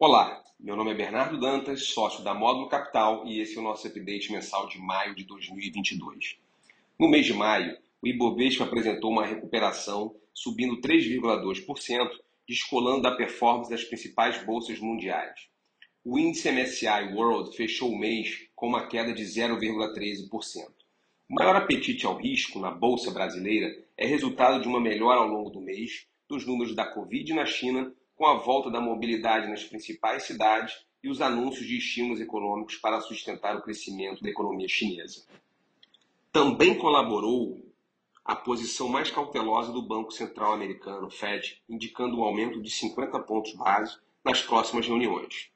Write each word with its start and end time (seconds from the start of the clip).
Olá, 0.00 0.44
meu 0.60 0.76
nome 0.76 0.92
é 0.92 0.94
Bernardo 0.94 1.40
Dantas, 1.40 1.88
sócio 1.88 2.22
da 2.22 2.32
Módulo 2.32 2.68
Capital 2.68 3.26
e 3.26 3.40
esse 3.40 3.56
é 3.56 3.60
o 3.60 3.64
nosso 3.64 3.84
update 3.88 4.30
mensal 4.30 4.68
de 4.68 4.78
maio 4.78 5.12
de 5.12 5.24
2022. 5.24 6.38
No 6.96 7.08
mês 7.08 7.26
de 7.26 7.34
maio, 7.34 7.76
o 8.00 8.06
Ibovespa 8.06 8.62
apresentou 8.62 9.10
uma 9.10 9.26
recuperação, 9.26 10.14
subindo 10.32 10.80
3,2%, 10.80 12.10
descolando 12.46 13.02
da 13.02 13.16
performance 13.16 13.68
das 13.68 13.82
principais 13.82 14.40
bolsas 14.44 14.78
mundiais. 14.78 15.48
O 16.04 16.16
índice 16.16 16.48
MSCI 16.52 17.12
World 17.14 17.56
fechou 17.56 17.90
o 17.90 17.98
mês 17.98 18.46
com 18.54 18.68
uma 18.68 18.86
queda 18.86 19.12
de 19.12 19.24
0,13%. 19.24 20.30
O 21.28 21.34
maior 21.34 21.56
apetite 21.56 22.06
ao 22.06 22.16
risco 22.16 22.60
na 22.60 22.70
bolsa 22.70 23.10
brasileira 23.10 23.76
é 23.96 24.06
resultado 24.06 24.62
de 24.62 24.68
uma 24.68 24.80
melhora 24.80 25.18
ao 25.18 25.26
longo 25.26 25.50
do 25.50 25.60
mês 25.60 26.06
dos 26.28 26.46
números 26.46 26.72
da 26.72 26.86
Covid 26.86 27.34
na 27.34 27.44
China 27.44 27.92
com 28.18 28.26
a 28.26 28.34
volta 28.34 28.68
da 28.68 28.80
mobilidade 28.80 29.48
nas 29.48 29.62
principais 29.62 30.24
cidades 30.24 30.76
e 31.02 31.08
os 31.08 31.22
anúncios 31.22 31.64
de 31.64 31.78
estímulos 31.78 32.20
econômicos 32.20 32.74
para 32.74 33.00
sustentar 33.00 33.56
o 33.56 33.62
crescimento 33.62 34.20
da 34.20 34.28
economia 34.28 34.66
chinesa. 34.68 35.24
Também 36.32 36.76
colaborou 36.76 37.64
a 38.24 38.34
posição 38.34 38.88
mais 38.88 39.08
cautelosa 39.08 39.72
do 39.72 39.80
Banco 39.80 40.10
Central 40.10 40.52
Americano, 40.52 41.08
Fed, 41.08 41.62
indicando 41.68 42.18
um 42.18 42.24
aumento 42.24 42.60
de 42.60 42.68
50 42.68 43.20
pontos 43.20 43.54
base 43.54 43.96
nas 44.24 44.42
próximas 44.42 44.86
reuniões. 44.86 45.50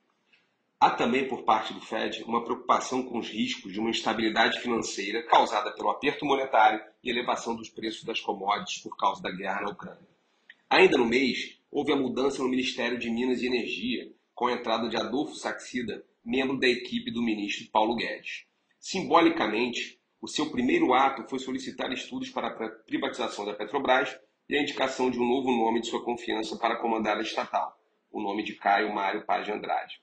Há 0.78 0.91
também, 0.91 1.28
por 1.28 1.42
parte 1.42 1.74
do 1.74 1.80
Fed, 1.80 2.22
uma 2.22 2.44
preocupação 2.44 3.02
com 3.02 3.19
os 3.19 3.28
riscos 3.28 3.72
de 3.72 3.80
uma 3.80 3.91
instabilidade 3.91 4.60
financeira 4.60 5.22
causada 5.24 5.72
pelo 5.72 5.91
aperto 5.91 6.24
monetário 6.24 6.80
e 7.02 7.10
elevação 7.10 7.56
dos 7.56 7.69
preços 7.69 8.05
das 8.05 8.20
commodities 8.20 8.78
por 8.78 8.97
causa 8.97 9.20
da 9.20 9.33
guerra 9.33 9.62
na 9.62 9.70
Ucrânia. 9.70 10.08
Ainda 10.70 10.97
no 10.97 11.05
mês, 11.05 11.60
houve 11.72 11.90
a 11.90 11.96
mudança 11.96 12.42
no 12.42 12.50
Ministério 12.50 12.98
de 12.98 13.08
Minas 13.08 13.40
e 13.40 13.46
Energia, 13.46 14.12
com 14.34 14.46
a 14.46 14.52
entrada 14.52 14.90
de 14.90 14.96
Adolfo 14.96 15.34
Saxida, 15.34 16.04
membro 16.22 16.60
da 16.60 16.68
equipe 16.68 17.10
do 17.10 17.22
ministro 17.22 17.66
Paulo 17.72 17.97
Guedes. 17.97 18.44
Simbolicamente, 18.78 19.98
o 20.20 20.28
seu 20.28 20.50
primeiro 20.50 20.92
ato 20.92 21.27
foi 21.30 21.38
solicitar 21.38 21.91
estudos 21.91 22.28
para 22.28 22.48
a 22.48 22.69
privatização 22.69 23.47
da 23.47 23.55
Petrobras 23.55 24.14
e 24.50 24.55
a 24.55 24.60
indicação 24.60 25.10
de 25.10 25.19
um 25.19 25.27
novo 25.27 25.50
nome 25.50 25.80
de 25.80 25.86
sua 25.86 26.05
confiança 26.05 26.58
para 26.58 26.77
comandar 26.77 27.16
a 27.16 27.22
estatal, 27.22 27.75
o 28.10 28.20
nome 28.20 28.42
de 28.42 28.54
Caio 28.54 28.94
Mário 28.94 29.25
Paz 29.25 29.47
de 29.47 29.52
Andrade. 29.52 29.98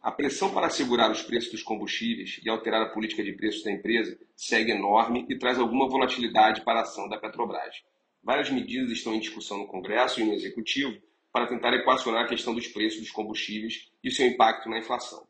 A 0.00 0.10
pressão 0.10 0.54
para 0.54 0.68
assegurar 0.68 1.10
os 1.10 1.20
preços 1.20 1.52
dos 1.52 1.62
combustíveis 1.62 2.40
e 2.42 2.48
alterar 2.48 2.80
a 2.80 2.88
política 2.88 3.22
de 3.22 3.34
preços 3.34 3.62
da 3.62 3.70
empresa 3.70 4.18
segue 4.34 4.72
enorme 4.72 5.26
e 5.28 5.36
traz 5.36 5.58
alguma 5.58 5.86
volatilidade 5.86 6.62
para 6.62 6.78
a 6.78 6.82
ação 6.82 7.06
da 7.10 7.18
Petrobras. 7.18 7.82
Várias 8.22 8.48
medidas 8.48 8.90
estão 8.90 9.14
em 9.14 9.20
discussão 9.20 9.58
no 9.58 9.66
Congresso 9.66 10.18
e 10.20 10.24
no 10.24 10.32
Executivo 10.32 10.98
para 11.32 11.46
tentar 11.46 11.72
equacionar 11.74 12.24
a 12.24 12.28
questão 12.28 12.54
dos 12.54 12.66
preços 12.68 13.00
dos 13.00 13.10
combustíveis 13.10 13.90
e 14.02 14.08
o 14.08 14.12
seu 14.12 14.26
impacto 14.26 14.68
na 14.68 14.78
inflação. 14.78 15.26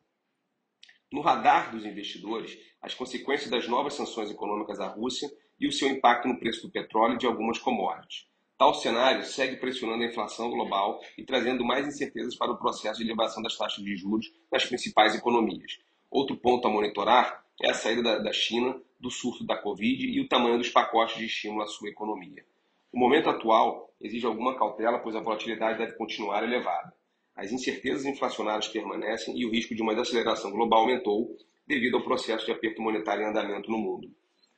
No 1.12 1.20
radar 1.20 1.72
dos 1.72 1.84
investidores, 1.84 2.56
as 2.80 2.94
consequências 2.94 3.50
das 3.50 3.66
novas 3.66 3.94
sanções 3.94 4.30
econômicas 4.30 4.78
à 4.80 4.86
Rússia 4.86 5.28
e 5.58 5.66
o 5.66 5.72
seu 5.72 5.88
impacto 5.88 6.28
no 6.28 6.38
preço 6.38 6.62
do 6.62 6.72
petróleo 6.72 7.14
e 7.14 7.18
de 7.18 7.26
algumas 7.26 7.58
commodities. 7.58 8.26
Tal 8.56 8.74
cenário 8.74 9.24
segue 9.24 9.56
pressionando 9.56 10.02
a 10.02 10.06
inflação 10.06 10.50
global 10.50 11.00
e 11.16 11.24
trazendo 11.24 11.64
mais 11.64 11.86
incertezas 11.86 12.36
para 12.36 12.52
o 12.52 12.58
processo 12.58 12.98
de 12.98 13.06
elevação 13.06 13.42
das 13.42 13.56
taxas 13.56 13.82
de 13.82 13.96
juros 13.96 14.30
nas 14.52 14.66
principais 14.66 15.14
economias. 15.14 15.78
Outro 16.10 16.36
ponto 16.36 16.68
a 16.68 16.70
monitorar 16.70 17.44
é 17.60 17.70
a 17.70 17.74
saída 17.74 18.02
da, 18.02 18.18
da 18.18 18.32
China 18.32 18.80
do 18.98 19.10
surto 19.10 19.44
da 19.44 19.56
Covid 19.56 20.06
e 20.06 20.20
o 20.20 20.28
tamanho 20.28 20.58
dos 20.58 20.68
pacotes 20.68 21.16
de 21.16 21.24
estímulo 21.24 21.62
à 21.62 21.66
sua 21.66 21.88
economia. 21.88 22.44
O 22.92 22.98
momento 22.98 23.30
atual 23.30 23.92
exige 24.00 24.26
alguma 24.26 24.58
cautela, 24.58 24.98
pois 24.98 25.14
a 25.14 25.20
volatilidade 25.20 25.78
deve 25.78 25.96
continuar 25.96 26.42
elevada. 26.42 26.92
As 27.36 27.52
incertezas 27.52 28.04
inflacionárias 28.04 28.68
permanecem 28.68 29.38
e 29.38 29.46
o 29.46 29.50
risco 29.50 29.74
de 29.74 29.82
uma 29.82 29.94
desaceleração 29.94 30.50
global 30.50 30.80
aumentou 30.80 31.36
devido 31.66 31.96
ao 31.96 32.02
processo 32.02 32.44
de 32.44 32.52
aperto 32.52 32.82
monetário 32.82 33.22
em 33.22 33.30
andamento 33.30 33.70
no 33.70 33.78
mundo. 33.78 34.10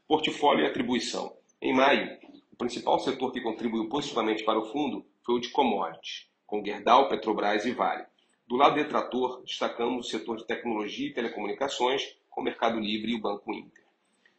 Portfólio 0.08 0.64
e 0.64 0.66
atribuição. 0.66 1.36
Em 1.60 1.74
maio, 1.74 2.18
o 2.50 2.56
principal 2.56 2.98
setor 3.00 3.32
que 3.32 3.40
contribuiu 3.40 3.88
positivamente 3.88 4.44
para 4.44 4.58
o 4.58 4.64
fundo 4.64 5.04
foi 5.24 5.34
o 5.34 5.40
de 5.40 5.50
commodities, 5.50 6.26
com 6.46 6.64
Gerdau, 6.64 7.08
Petrobras 7.08 7.66
e 7.66 7.72
Vale. 7.72 8.04
Do 8.46 8.56
lado 8.56 8.74
detrator, 8.74 9.42
destacamos 9.42 10.06
o 10.06 10.10
setor 10.10 10.38
de 10.38 10.46
tecnologia 10.46 11.08
e 11.08 11.14
telecomunicações, 11.14 12.16
com 12.30 12.40
o 12.40 12.44
Mercado 12.44 12.80
Livre 12.80 13.12
e 13.12 13.16
o 13.16 13.20
Banco 13.20 13.52
Inter. 13.52 13.81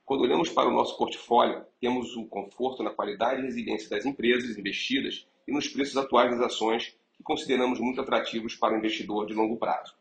Quando 0.06 0.22
olhamos 0.22 0.50
para 0.50 0.68
o 0.68 0.72
nosso 0.72 0.98
portfólio, 0.98 1.66
temos 1.80 2.16
um 2.18 2.28
conforto 2.28 2.84
na 2.84 2.90
qualidade 2.90 3.42
e 3.42 3.46
resiliência 3.46 3.90
das 3.90 4.06
empresas 4.06 4.58
investidas 4.58 5.26
e 5.48 5.52
nos 5.52 5.68
preços 5.68 5.96
atuais 5.96 6.32
das 6.32 6.42
ações 6.42 6.98
que 7.14 7.24
consideramos 7.24 7.80
muito 7.80 8.02
atrativos 8.02 8.56
para 8.56 8.74
o 8.74 8.78
investidor 8.78 9.26
de 9.26 9.34
longo 9.34 9.58
prazo. 9.58 9.96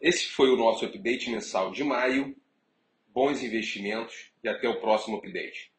Esse 0.00 0.28
foi 0.28 0.50
o 0.50 0.56
nosso 0.56 0.84
update 0.84 1.30
mensal 1.30 1.72
de 1.72 1.82
maio. 1.82 2.36
Bons 3.08 3.42
investimentos 3.42 4.30
e 4.42 4.48
até 4.48 4.68
o 4.68 4.80
próximo 4.80 5.16
update. 5.16 5.73